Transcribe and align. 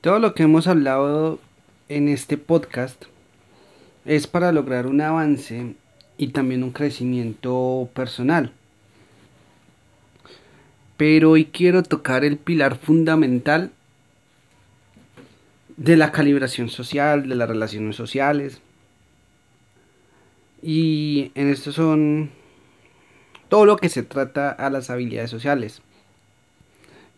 Todo 0.00 0.20
lo 0.20 0.32
que 0.32 0.44
hemos 0.44 0.68
hablado 0.68 1.40
en 1.88 2.08
este 2.08 2.38
podcast 2.38 3.06
es 4.04 4.28
para 4.28 4.52
lograr 4.52 4.86
un 4.86 5.00
avance 5.00 5.74
y 6.16 6.28
también 6.28 6.62
un 6.62 6.70
crecimiento 6.70 7.88
personal. 7.94 8.52
Pero 10.96 11.32
hoy 11.32 11.46
quiero 11.46 11.82
tocar 11.82 12.24
el 12.24 12.36
pilar 12.36 12.78
fundamental 12.78 13.72
de 15.76 15.96
la 15.96 16.12
calibración 16.12 16.68
social, 16.68 17.28
de 17.28 17.34
las 17.34 17.48
relaciones 17.48 17.96
sociales. 17.96 18.60
Y 20.62 21.32
en 21.34 21.48
esto 21.48 21.72
son 21.72 22.30
todo 23.48 23.66
lo 23.66 23.76
que 23.76 23.88
se 23.88 24.04
trata 24.04 24.50
a 24.50 24.70
las 24.70 24.90
habilidades 24.90 25.30
sociales. 25.30 25.82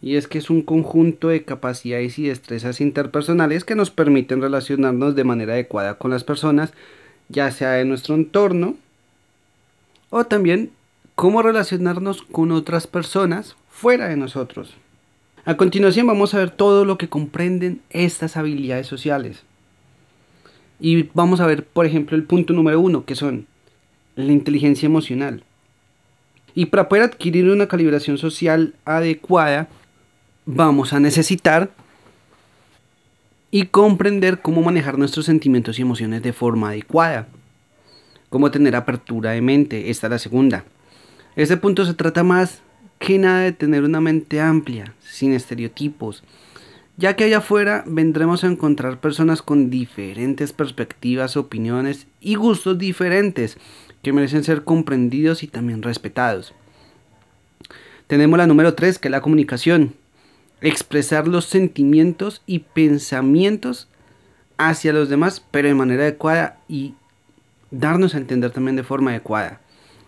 Y 0.02 0.16
es 0.16 0.28
que 0.28 0.38
es 0.38 0.48
un 0.48 0.62
conjunto 0.62 1.28
de 1.28 1.44
capacidades 1.44 2.18
y 2.18 2.28
destrezas 2.28 2.80
interpersonales 2.80 3.64
que 3.64 3.74
nos 3.74 3.90
permiten 3.90 4.40
relacionarnos 4.40 5.14
de 5.14 5.24
manera 5.24 5.52
adecuada 5.52 5.94
con 5.94 6.10
las 6.10 6.24
personas, 6.24 6.72
ya 7.28 7.50
sea 7.50 7.80
en 7.80 7.88
nuestro 7.88 8.14
entorno 8.14 8.76
o 10.08 10.24
también 10.24 10.70
cómo 11.14 11.42
relacionarnos 11.42 12.22
con 12.22 12.50
otras 12.50 12.86
personas 12.86 13.56
fuera 13.68 14.08
de 14.08 14.16
nosotros. 14.16 14.74
A 15.44 15.56
continuación 15.56 16.06
vamos 16.06 16.34
a 16.34 16.38
ver 16.38 16.50
todo 16.50 16.84
lo 16.84 16.98
que 16.98 17.08
comprenden 17.08 17.80
estas 17.90 18.36
habilidades 18.36 18.86
sociales. 18.86 19.42
Y 20.80 21.04
vamos 21.14 21.40
a 21.40 21.46
ver, 21.46 21.64
por 21.64 21.86
ejemplo, 21.86 22.16
el 22.16 22.24
punto 22.24 22.52
número 22.52 22.80
uno, 22.80 23.04
que 23.04 23.14
son 23.14 23.46
la 24.16 24.32
inteligencia 24.32 24.86
emocional. 24.86 25.42
Y 26.54 26.66
para 26.66 26.88
poder 26.88 27.04
adquirir 27.04 27.48
una 27.48 27.68
calibración 27.68 28.18
social 28.18 28.74
adecuada, 28.84 29.68
vamos 30.46 30.92
a 30.92 31.00
necesitar 31.00 31.70
y 33.50 33.66
comprender 33.66 34.40
cómo 34.40 34.62
manejar 34.62 34.98
nuestros 34.98 35.26
sentimientos 35.26 35.78
y 35.78 35.82
emociones 35.82 36.22
de 36.22 36.32
forma 36.32 36.70
adecuada. 36.70 37.28
Cómo 38.28 38.50
tener 38.50 38.76
apertura 38.76 39.32
de 39.32 39.42
mente. 39.42 39.90
Esta 39.90 40.06
es 40.06 40.10
la 40.12 40.18
segunda. 40.18 40.64
Este 41.36 41.56
punto 41.56 41.84
se 41.84 41.94
trata 41.94 42.22
más 42.22 42.62
que 42.98 43.18
nada 43.18 43.40
de 43.40 43.52
tener 43.52 43.82
una 43.82 44.00
mente 44.00 44.40
amplia, 44.40 44.94
sin 45.00 45.32
estereotipos, 45.32 46.22
ya 46.96 47.16
que 47.16 47.24
allá 47.24 47.38
afuera 47.38 47.82
vendremos 47.86 48.44
a 48.44 48.48
encontrar 48.48 49.00
personas 49.00 49.40
con 49.40 49.70
diferentes 49.70 50.52
perspectivas, 50.52 51.36
opiniones 51.36 52.06
y 52.20 52.34
gustos 52.34 52.78
diferentes 52.78 53.56
que 54.02 54.12
merecen 54.12 54.44
ser 54.44 54.64
comprendidos 54.64 55.42
y 55.42 55.46
también 55.46 55.82
respetados. 55.82 56.52
Tenemos 58.06 58.38
la 58.38 58.46
número 58.46 58.74
3, 58.74 58.98
que 58.98 59.08
es 59.08 59.12
la 59.12 59.22
comunicación. 59.22 59.94
Expresar 60.60 61.26
los 61.26 61.46
sentimientos 61.46 62.42
y 62.46 62.60
pensamientos 62.60 63.88
hacia 64.58 64.92
los 64.92 65.08
demás, 65.08 65.44
pero 65.50 65.68
de 65.68 65.74
manera 65.74 66.02
adecuada 66.02 66.58
y 66.68 66.94
darnos 67.70 68.14
a 68.14 68.18
entender 68.18 68.50
también 68.50 68.76
de 68.76 68.82
forma 68.82 69.10
adecuada. 69.10 69.60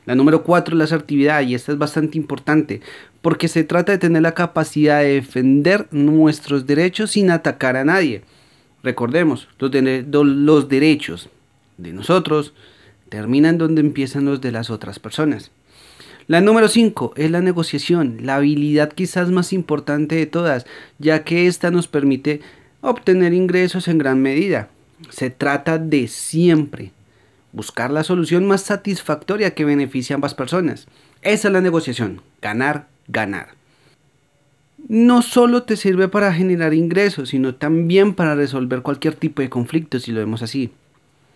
La 0.05 0.14
número 0.14 0.42
4 0.42 0.75
es 0.75 0.78
la 0.78 0.84
asertividad 0.84 1.42
y 1.42 1.55
esta 1.55 1.72
es 1.72 1.78
bastante 1.78 2.19
importante 2.19 2.81
porque 3.22 3.47
se 3.48 3.62
trata 3.62 3.92
de 3.92 3.98
tener 3.98 4.20
la 4.22 4.34
capacidad 4.34 5.00
de 5.00 5.14
defender 5.14 5.86
nuestros 5.92 6.66
derechos 6.66 7.12
sin 7.12 7.31
atacar 7.31 7.77
a 7.77 7.84
nadie. 7.84 8.22
Recordemos, 8.83 9.48
los 9.59 10.69
derechos 10.69 11.31
de 11.78 11.92
nosotros 11.92 12.53
terminan 13.09 13.59
donde 13.59 13.81
empiezan 13.81 14.25
los 14.25 14.41
de 14.41 14.50
las 14.50 14.70
otras 14.70 14.98
personas. 14.98 15.53
La 16.28 16.41
número 16.41 16.69
5 16.69 17.15
es 17.17 17.31
la 17.31 17.41
negociación, 17.41 18.19
la 18.21 18.37
habilidad 18.37 18.93
quizás 18.93 19.31
más 19.31 19.53
importante 19.53 20.15
de 20.15 20.27
todas, 20.27 20.66
ya 20.99 21.25
que 21.25 21.47
esta 21.47 21.71
nos 21.71 21.88
permite 21.88 22.41
obtener 22.81 23.33
ingresos 23.33 23.88
en 23.88 23.99
gran 23.99 24.21
medida. 24.21 24.69
Se 25.11 25.31
trata 25.31 25.78
de 25.78 26.06
siempre 26.09 26.93
buscar 27.53 27.91
la 27.91 28.05
solución 28.05 28.47
más 28.47 28.62
satisfactoria 28.62 29.55
que 29.55 29.65
beneficie 29.65 30.15
a 30.15 30.16
ambas 30.16 30.34
personas. 30.34 30.87
Esa 31.22 31.49
es 31.49 31.53
la 31.53 31.61
negociación, 31.61 32.22
ganar, 32.41 32.88
ganar. 33.09 33.49
No 34.88 35.22
solo 35.22 35.62
te 35.62 35.77
sirve 35.77 36.09
para 36.09 36.32
generar 36.32 36.75
ingresos, 36.75 37.31
sino 37.31 37.55
también 37.55 38.15
para 38.15 38.34
resolver 38.34 38.82
cualquier 38.82 39.15
tipo 39.15 39.43
de 39.43 39.49
conflicto, 39.49 40.00
si 40.00 40.12
lo 40.12 40.21
vemos 40.21 40.43
así. 40.43 40.72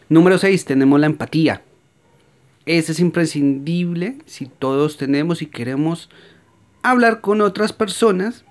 Número 0.09 0.39
6, 0.39 0.65
tenemos 0.65 0.99
la 0.99 1.07
empatía. 1.07 1.63
Ese 2.67 2.93
es 2.93 3.01
imprescindible 3.01 4.19
si 4.27 4.47
todos 4.47 4.97
tenemos 4.97 5.41
y 5.41 5.47
queremos 5.47 6.11
hablar 6.83 7.21
con 7.21 7.41
otras 7.41 7.73
personas 7.73 8.45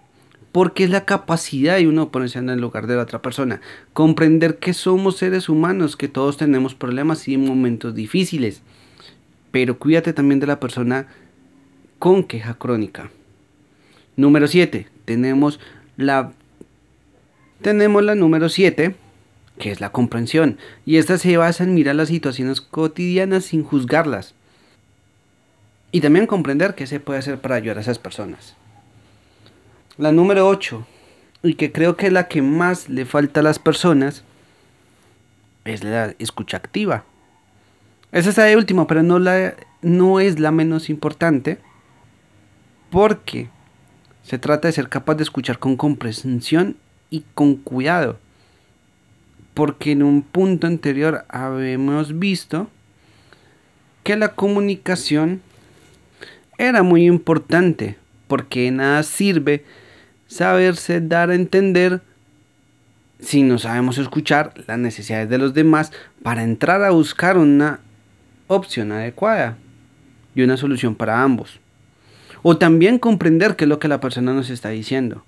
porque 0.54 0.86
es 0.86 0.90
la 0.90 1.04
capacidad 1.04 1.76
de 1.76 1.86
uno 1.86 2.12
ponerse 2.12 2.40
en 2.40 2.50
el 2.50 2.62
lugar 2.62 2.88
de 2.88 2.96
la 2.96 3.02
otra 3.02 3.22
persona, 3.22 3.60
comprender 3.92 4.58
que 4.58 4.74
somos 4.74 5.18
seres 5.18 5.50
humanos, 5.50 5.98
que 5.98 6.08
todos 6.08 6.38
tenemos 6.38 6.76
problemas 6.76 7.28
y 7.28 7.36
momentos 7.36 7.94
difíciles, 7.94 8.62
pero 9.52 9.78
cuídate 9.78 10.14
también 10.14 10.40
de 10.40 10.48
la 10.48 10.62
persona 10.62 11.08
con 12.00 12.24
queja 12.24 12.54
crónica. 12.54 13.12
Número 14.16 14.48
7, 14.48 14.88
tenemos 15.04 15.60
la 15.98 16.32
tenemos 17.62 18.02
la 18.02 18.16
número 18.16 18.48
7, 18.48 18.96
que 19.58 19.72
es 19.72 19.80
la 19.80 19.92
comprensión, 19.92 20.58
y 20.86 20.98
esta 20.98 21.18
se 21.18 21.38
basa 21.38 21.64
en 21.64 21.74
mirar 21.74 21.96
las 21.96 22.10
situaciones 22.10 22.62
cotidianas 22.62 23.46
sin 23.46 23.64
juzgarlas. 23.64 24.34
Y 25.92 26.02
también 26.02 26.28
comprender 26.28 26.76
qué 26.76 26.88
se 26.88 27.00
puede 27.00 27.20
hacer 27.20 27.40
para 27.40 27.56
ayudar 27.56 27.78
a 27.78 27.82
esas 27.82 28.00
personas. 28.00 28.56
La 29.98 30.12
número 30.12 30.48
8, 30.48 30.86
y 31.44 31.54
que 31.54 31.72
creo 31.72 31.96
que 31.96 32.08
es 32.08 32.14
la 32.14 32.28
que 32.28 32.42
más 32.42 32.90
le 32.90 33.06
falta 33.06 33.40
a 33.40 33.44
las 33.44 33.60
personas, 33.60 34.24
es 35.64 35.84
la 35.84 36.14
escucha 36.20 36.58
activa. 36.58 37.06
Esa 38.12 38.30
es 38.30 38.38
la 38.38 38.58
última, 38.58 38.88
pero 38.88 39.04
no, 39.04 39.20
la, 39.20 39.56
no 39.82 40.20
es 40.20 40.40
la 40.40 40.52
menos 40.52 40.90
importante, 40.90 41.60
porque 42.90 43.50
se 44.24 44.38
trata 44.38 44.68
de 44.68 44.74
ser 44.74 44.90
capaz 44.90 45.16
de 45.16 45.24
escuchar 45.24 45.60
con 45.60 45.78
comprensión 45.78 46.78
y 47.10 47.24
con 47.34 47.56
cuidado. 47.56 48.18
Porque 49.56 49.94
en 49.94 50.04
un 50.04 50.22
punto 50.22 50.68
anterior 50.68 51.26
habíamos 51.30 52.20
visto 52.20 52.70
que 54.04 54.16
la 54.16 54.36
comunicación 54.36 55.42
era 56.60 56.84
muy 56.84 57.08
importante, 57.08 57.98
porque 58.28 58.70
nada 58.70 59.02
sirve 59.02 59.66
saberse 60.28 61.02
dar 61.02 61.32
a 61.32 61.36
entender 61.36 62.02
si 63.20 63.44
no 63.44 63.58
sabemos 63.58 63.98
escuchar 63.98 64.54
las 64.68 64.78
necesidades 64.78 65.30
de 65.30 65.38
los 65.38 65.54
demás 65.54 65.92
para 66.22 66.44
entrar 66.44 66.84
a 66.84 66.92
buscar 66.92 67.38
una 67.38 67.80
opción 68.48 68.92
adecuada 68.92 69.58
y 70.36 70.44
una 70.44 70.58
solución 70.58 70.96
para 70.96 71.24
ambos. 71.24 71.60
O 72.44 72.58
también 72.58 73.00
comprender 73.00 73.56
qué 73.56 73.64
es 73.64 73.70
lo 73.70 73.80
que 73.80 73.88
la 73.88 74.00
persona 74.00 74.34
nos 74.34 74.50
está 74.52 74.70
diciendo. 74.70 75.26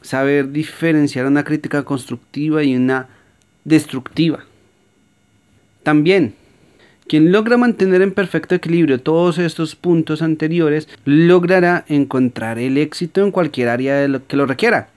Saber 0.00 0.52
diferenciar 0.52 1.26
una 1.26 1.44
crítica 1.44 1.82
constructiva 1.82 2.62
y 2.62 2.76
una 2.76 3.08
destructiva. 3.64 4.44
También 5.82 6.34
quien 7.06 7.32
logra 7.32 7.58
mantener 7.58 8.00
en 8.00 8.12
perfecto 8.12 8.54
equilibrio 8.54 9.00
todos 9.00 9.36
estos 9.36 9.76
puntos 9.76 10.22
anteriores 10.22 10.88
logrará 11.04 11.84
encontrar 11.88 12.58
el 12.58 12.78
éxito 12.78 13.22
en 13.22 13.30
cualquier 13.30 13.68
área 13.68 13.96
de 13.96 14.08
lo 14.08 14.26
que 14.26 14.36
lo 14.36 14.46
requiera. 14.46 14.88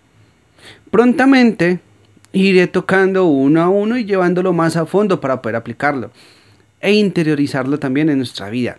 Prontamente 0.89 1.79
iré 2.31 2.67
tocando 2.67 3.25
uno 3.25 3.61
a 3.61 3.67
uno 3.67 3.97
y 3.97 4.05
llevándolo 4.05 4.53
más 4.53 4.77
a 4.77 4.85
fondo 4.85 5.19
para 5.19 5.41
poder 5.41 5.57
aplicarlo 5.57 6.11
e 6.79 6.93
interiorizarlo 6.93 7.77
también 7.77 8.09
en 8.09 8.17
nuestra 8.17 8.49
vida. 8.49 8.77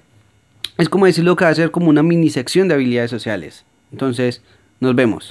Es 0.79 0.89
como 0.89 1.07
decirlo 1.07 1.37
que 1.37 1.45
va 1.45 1.51
a 1.51 1.55
ser 1.55 1.71
como 1.71 1.91
una 1.91 2.03
mini 2.03 2.31
sección 2.31 2.69
de 2.69 2.75
habilidades 2.75 3.11
sociales. 3.11 3.65
Entonces, 3.93 4.43
nos 4.81 4.95
vemos. 4.95 5.27